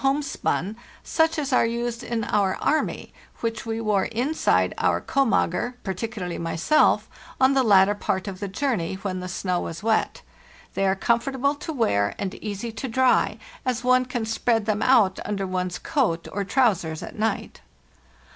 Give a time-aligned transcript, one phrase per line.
[0.01, 4.73] 118 FARTHEST NORTH spun, such as are used in our army, which we wore inside
[4.79, 7.07] our "komager" (particularly myself)
[7.39, 10.23] on the latter part of the journey, when the snow was wet.
[10.73, 14.81] They are comfort able to wear and easy to dry, as one can spread them
[14.81, 17.61] out under one's coat or trousers at night.